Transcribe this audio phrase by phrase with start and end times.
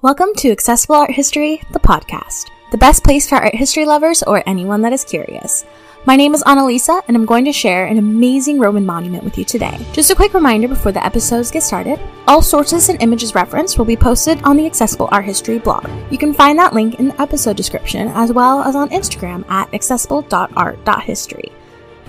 [0.00, 4.48] Welcome to Accessible Art History, the podcast, the best place for art history lovers or
[4.48, 5.64] anyone that is curious.
[6.06, 9.44] My name is Annalisa, and I'm going to share an amazing Roman monument with you
[9.44, 9.76] today.
[9.92, 11.98] Just a quick reminder before the episodes get started
[12.28, 15.90] all sources and images referenced will be posted on the Accessible Art History blog.
[16.12, 19.74] You can find that link in the episode description as well as on Instagram at
[19.74, 21.50] accessible.art.history.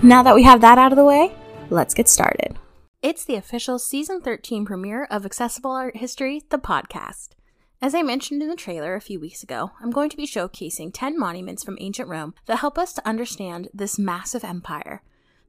[0.04, 1.34] Now that we have that out of the way,
[1.70, 2.56] let's get started.
[3.02, 7.30] It's the official season 13 premiere of Accessible Art History, the podcast.
[7.82, 10.90] As I mentioned in the trailer a few weeks ago, I'm going to be showcasing
[10.92, 15.02] 10 monuments from ancient Rome that help us to understand this massive empire.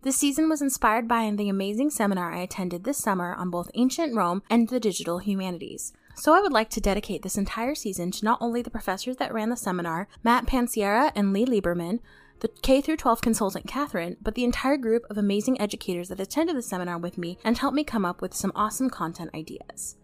[0.03, 4.15] This season was inspired by the amazing seminar I attended this summer on both ancient
[4.15, 5.91] Rome and the digital humanities.
[6.15, 9.33] So I would like to dedicate this entire season to not only the professors that
[9.33, 11.99] ran the seminar, Matt Panciera and Lee Lieberman,
[12.39, 16.61] the K 12 consultant Catherine, but the entire group of amazing educators that attended the
[16.61, 19.97] seminar with me and helped me come up with some awesome content ideas.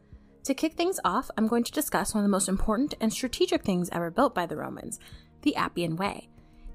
[0.48, 3.64] To kick things off, I'm going to discuss one of the most important and strategic
[3.64, 4.98] things ever built by the Romans
[5.42, 6.30] the Appian Way.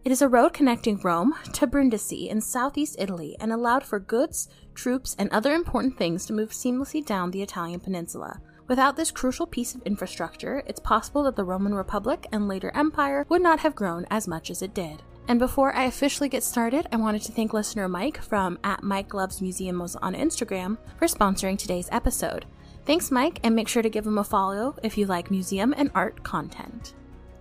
[0.05, 4.51] It is a road connecting Rome to Brindisi in southeast Italy and allowed for goods,
[4.75, 8.43] troops, and other important things to move seamlessly down the Italian peninsula.
[8.69, 13.25] Without this crucial piece of infrastructure, it's possible that the Roman Republic and later Empire
[13.31, 15.03] would not have grown as much as it did.
[15.29, 19.15] And before I officially get started, I wanted to thank listener Mike from at Mike
[19.15, 22.45] Loves Museums on Instagram for sponsoring today's episode.
[22.85, 25.91] Thanks, Mike, and make sure to give him a follow if you like museum and
[25.95, 26.95] art content.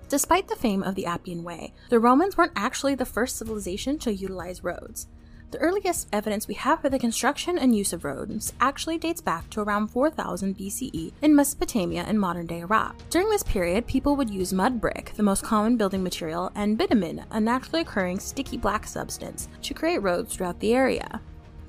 [0.07, 4.13] Despite the fame of the Appian Way, the Romans weren't actually the first civilization to
[4.13, 5.07] utilize roads.
[5.49, 9.49] The earliest evidence we have for the construction and use of roads actually dates back
[9.49, 12.95] to around 4000 BCE in Mesopotamia and modern day Iraq.
[13.09, 17.25] During this period, people would use mud brick, the most common building material, and bitumen,
[17.31, 21.19] a naturally occurring sticky black substance, to create roads throughout the area.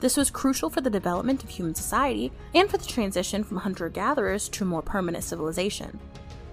[0.03, 3.89] This was crucial for the development of human society and for the transition from hunter
[3.89, 6.01] gatherers to a more permanent civilization.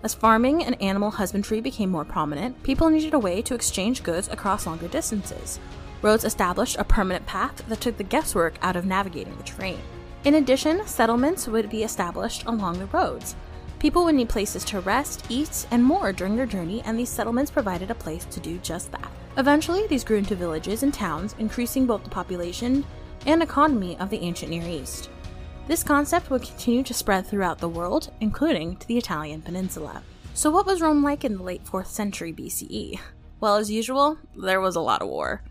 [0.03, 4.27] As farming and animal husbandry became more prominent, people needed a way to exchange goods
[4.27, 5.59] across longer distances.
[6.03, 9.79] Roads established a permanent path that took the guesswork out of navigating the terrain.
[10.25, 13.35] In addition, settlements would be established along the roads.
[13.79, 17.49] People would need places to rest, eat, and more during their journey, and these settlements
[17.49, 19.09] provided a place to do just that.
[19.37, 22.85] Eventually, these grew into villages and towns, increasing both the population
[23.25, 25.09] and economy of the ancient Near East.
[25.67, 30.01] This concept would continue to spread throughout the world, including to the Italian peninsula.
[30.33, 32.99] So, what was Rome like in the late 4th century BCE?
[33.39, 35.43] Well, as usual, there was a lot of war.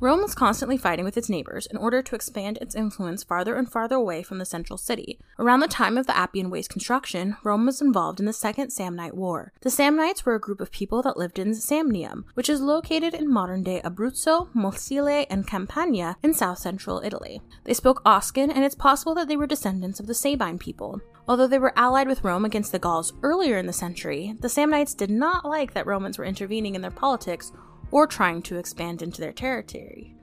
[0.00, 3.70] Rome was constantly fighting with its neighbors in order to expand its influence farther and
[3.70, 5.20] farther away from the central city.
[5.38, 9.14] Around the time of the Appian Way's construction, Rome was involved in the Second Samnite
[9.14, 9.52] War.
[9.60, 13.32] The Samnites were a group of people that lived in Samnium, which is located in
[13.32, 17.40] modern day Abruzzo, Molise, and Campania in south central Italy.
[17.62, 21.00] They spoke Oscan, and it's possible that they were descendants of the Sabine people.
[21.26, 24.94] Although they were allied with Rome against the Gauls earlier in the century, the Samnites
[24.94, 27.52] did not like that Romans were intervening in their politics
[27.94, 30.16] or trying to expand into their territory.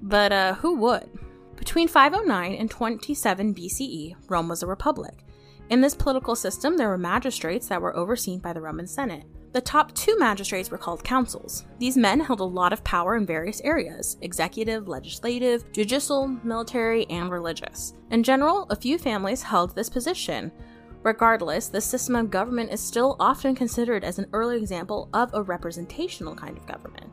[0.00, 1.10] But uh, who would?
[1.56, 5.24] Between 509 and 27 BCE, Rome was a republic.
[5.68, 9.24] In this political system, there were magistrates that were overseen by the Roman Senate.
[9.52, 11.64] The top two magistrates were called consuls.
[11.80, 17.28] These men held a lot of power in various areas executive, legislative, judicial, military, and
[17.28, 17.94] religious.
[18.12, 20.52] In general, a few families held this position,
[21.06, 25.40] Regardless, the system of government is still often considered as an early example of a
[25.40, 27.05] representational kind of government.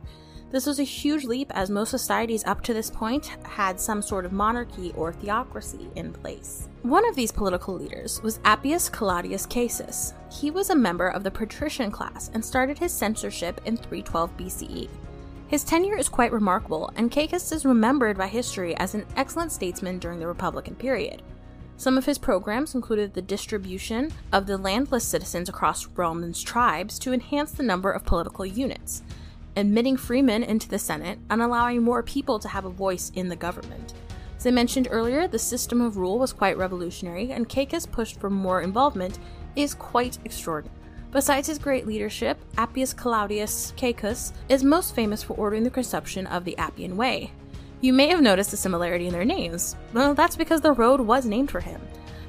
[0.54, 4.24] This was a huge leap as most societies up to this point had some sort
[4.24, 6.68] of monarchy or theocracy in place.
[6.82, 10.12] One of these political leaders was Appius Claudius Caecus.
[10.30, 14.88] He was a member of the patrician class and started his censorship in 312 BCE.
[15.48, 19.98] His tenure is quite remarkable, and Caecus is remembered by history as an excellent statesman
[19.98, 21.20] during the Republican period.
[21.78, 27.12] Some of his programs included the distribution of the landless citizens across Rome's tribes to
[27.12, 29.02] enhance the number of political units,
[29.56, 33.36] admitting freemen into the Senate, and allowing more people to have a voice in the
[33.36, 33.94] government.
[34.36, 38.30] As I mentioned earlier, the system of rule was quite revolutionary, and Caecus pushed for
[38.30, 39.18] more involvement
[39.56, 40.78] is quite extraordinary.
[41.12, 46.44] Besides his great leadership, Appius Claudius Caecus is most famous for ordering the conception of
[46.44, 47.30] the Appian Way,
[47.84, 49.76] you may have noticed a similarity in their names.
[49.92, 51.82] Well, that's because the road was named for him.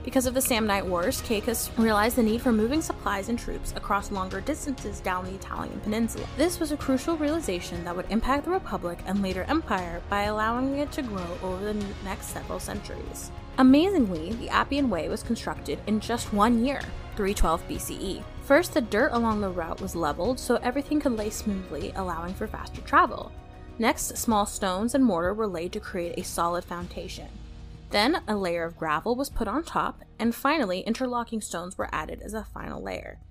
[0.05, 4.11] Because of the Samnite Wars, Caecus realized the need for moving supplies and troops across
[4.11, 6.27] longer distances down the Italian peninsula.
[6.37, 10.77] This was a crucial realization that would impact the Republic and later Empire by allowing
[10.77, 13.31] it to grow over the next several centuries.
[13.57, 16.81] Amazingly, the Appian Way was constructed in just one year,
[17.15, 18.23] 312 BCE.
[18.43, 22.45] First, the dirt along the route was leveled so everything could lay smoothly, allowing for
[22.45, 23.31] faster travel.
[23.79, 27.27] Next, small stones and mortar were laid to create a solid foundation.
[27.95, 32.21] Then, a layer of gravel was put on top, and finally, interlocking stones were added
[32.21, 33.21] as a final layer.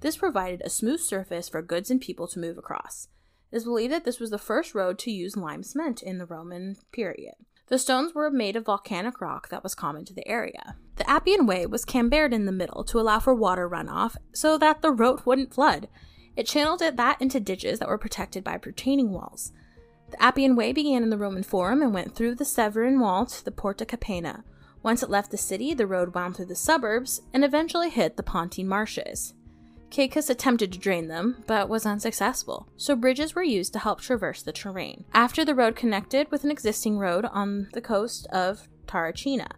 [0.00, 3.08] This provided a smooth surface for goods and people to move across.
[3.52, 6.24] It is believed that this was the first road to use lime cement in the
[6.24, 7.34] Roman period.
[7.66, 10.76] The stones were made of volcanic rock that was common to the area.
[10.96, 14.80] The Appian Way was cambered in the middle to allow for water runoff so that
[14.80, 15.86] the road wouldn't flood.
[16.34, 19.52] It channeled it that into ditches that were protected by retaining walls.
[20.10, 23.44] The Appian Way began in the Roman Forum and went through the Servian Wall to
[23.44, 24.44] the Porta Capena.
[24.82, 28.22] Once it left the city, the road wound through the suburbs and eventually hit the
[28.22, 29.34] Pontine Marshes.
[29.90, 34.42] Caecus attempted to drain them, but was unsuccessful, so bridges were used to help traverse
[34.42, 35.04] the terrain.
[35.14, 39.52] After the road connected with an existing road on the coast of Terracina,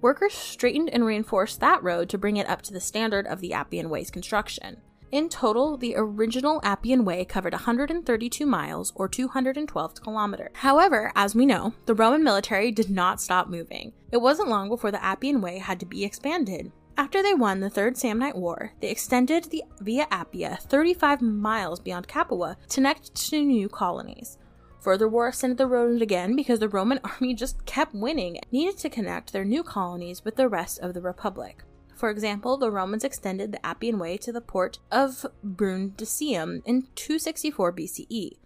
[0.00, 3.54] workers straightened and reinforced that road to bring it up to the standard of the
[3.54, 4.82] Appian Way's construction.
[5.10, 10.50] In total, the original Appian Way covered 132 miles or 212 kilometers.
[10.56, 13.94] However, as we know, the Roman military did not stop moving.
[14.12, 16.72] It wasn't long before the Appian Way had to be expanded.
[16.98, 22.06] After they won the Third Samnite War, they extended the Via Appia 35 miles beyond
[22.06, 24.36] Capua to connect to new colonies.
[24.80, 28.76] Further war extended the road again because the Roman army just kept winning and needed
[28.78, 31.62] to connect their new colonies with the rest of the Republic.
[31.98, 37.72] For example, the Romans extended the Appian Way to the port of Brundisium in 264
[37.72, 38.36] BCE.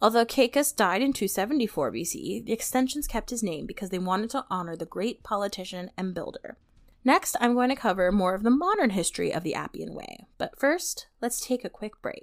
[0.00, 4.44] Although Caecus died in 274 BCE, the extensions kept his name because they wanted to
[4.48, 6.56] honor the great politician and builder.
[7.04, 10.26] Next, I'm going to cover more of the modern history of the Appian Way.
[10.38, 12.22] But first, let's take a quick break.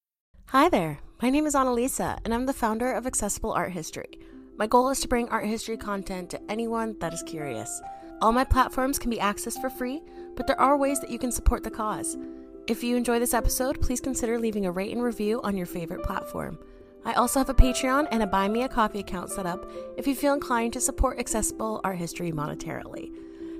[0.51, 0.99] Hi there.
[1.21, 4.19] My name is Annalisa, and I'm the founder of Accessible Art History.
[4.57, 7.81] My goal is to bring art history content to anyone that is curious.
[8.21, 10.01] All my platforms can be accessed for free,
[10.35, 12.17] but there are ways that you can support the cause.
[12.67, 16.03] If you enjoy this episode, please consider leaving a rate and review on your favorite
[16.03, 16.59] platform.
[17.05, 20.05] I also have a Patreon and a Buy Me a Coffee account set up if
[20.05, 23.09] you feel inclined to support accessible art history monetarily.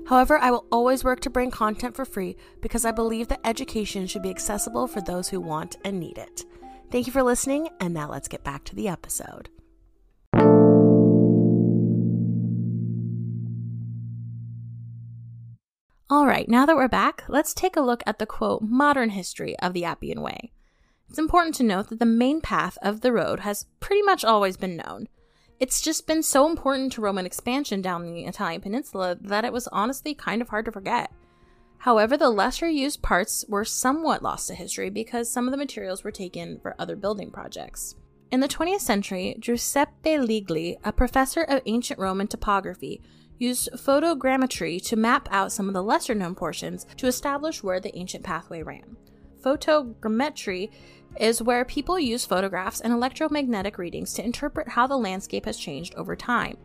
[0.08, 4.06] However, I will always work to bring content for free because I believe that education
[4.06, 6.44] should be accessible for those who want and need it.
[6.92, 9.48] Thank you for listening, and now let's get back to the episode.
[16.10, 19.58] All right, now that we're back, let's take a look at the quote modern history
[19.60, 20.52] of the Appian Way.
[21.08, 24.58] It's important to note that the main path of the road has pretty much always
[24.58, 25.08] been known.
[25.58, 29.66] It's just been so important to Roman expansion down the Italian peninsula that it was
[29.68, 31.10] honestly kind of hard to forget.
[31.82, 36.04] However, the lesser used parts were somewhat lost to history because some of the materials
[36.04, 37.96] were taken for other building projects.
[38.30, 43.02] In the 20th century, Giuseppe Lugli, a professor of ancient Roman topography,
[43.36, 47.96] used photogrammetry to map out some of the lesser known portions to establish where the
[47.98, 48.96] ancient pathway ran.
[49.44, 50.70] Photogrammetry
[51.18, 55.96] is where people use photographs and electromagnetic readings to interpret how the landscape has changed
[55.96, 56.56] over time.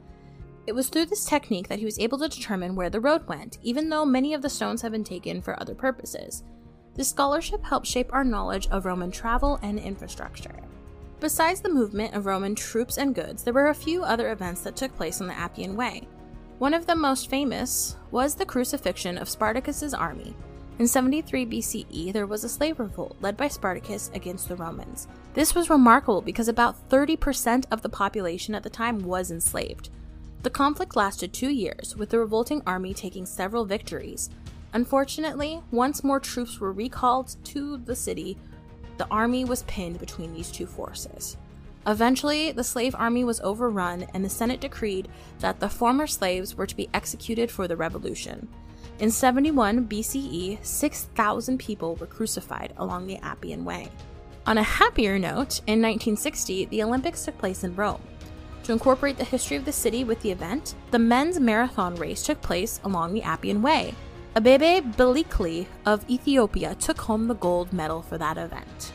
[0.67, 3.57] It was through this technique that he was able to determine where the road went,
[3.63, 6.43] even though many of the stones have been taken for other purposes.
[6.93, 10.55] This scholarship helped shape our knowledge of Roman travel and infrastructure.
[11.21, 14.75] Besides the movement of Roman troops and goods, there were a few other events that
[14.75, 16.05] took place on the Appian Way.
[16.59, 20.36] One of the most famous was the crucifixion of Spartacus's army.
[20.79, 25.07] In 73 BCE, there was a slave revolt led by Spartacus against the Romans.
[25.33, 29.91] This was remarkable because about 30% of the population at the time was enslaved.
[30.48, 34.30] The conflict lasted two years, with the revolting army taking several victories.
[34.72, 38.38] Unfortunately, once more troops were recalled to the city,
[38.96, 41.36] the army was pinned between these two forces.
[41.86, 46.66] Eventually, the slave army was overrun, and the Senate decreed that the former slaves were
[46.66, 48.48] to be executed for the revolution.
[49.00, 53.89] In 71 BCE, 6,000 people were crucified along the Appian Way.
[54.46, 58.00] On a happier note, in 1960, the Olympics took place in Rome.
[58.67, 62.41] To incorporate the history of the city with the event, the men's marathon race took
[62.41, 63.95] place along the Appian Way.
[64.36, 68.91] Abebe Bikila of Ethiopia took home the gold medal for that event.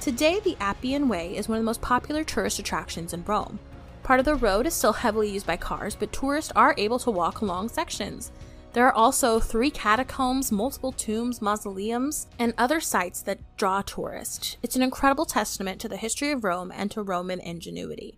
[0.00, 3.58] Today, the Appian Way is one of the most popular tourist attractions in Rome.
[4.04, 7.10] Part of the road is still heavily used by cars, but tourists are able to
[7.10, 8.30] walk along sections.
[8.72, 14.58] There are also three catacombs, multiple tombs, mausoleums, and other sites that draw tourists.
[14.62, 18.16] It's an incredible testament to the history of Rome and to Roman ingenuity.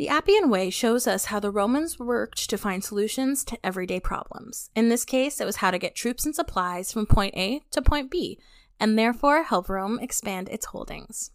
[0.00, 4.70] The Appian Way shows us how the Romans worked to find solutions to everyday problems.
[4.74, 7.82] In this case, it was how to get troops and supplies from point A to
[7.82, 8.38] point B,
[8.80, 11.32] and therefore help Rome expand its holdings.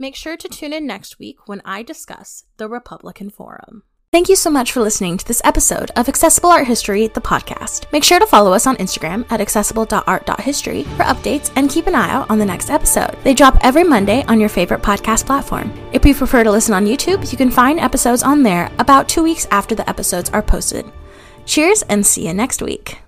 [0.00, 3.84] Make sure to tune in next week when I discuss the Republican Forum.
[4.12, 7.90] Thank you so much for listening to this episode of Accessible Art History, the podcast.
[7.92, 12.10] Make sure to follow us on Instagram at accessible.art.history for updates and keep an eye
[12.10, 13.16] out on the next episode.
[13.24, 15.72] They drop every Monday on your favorite podcast platform.
[15.94, 19.22] If you prefer to listen on YouTube, you can find episodes on there about two
[19.22, 20.84] weeks after the episodes are posted.
[21.46, 22.98] Cheers and see you next week.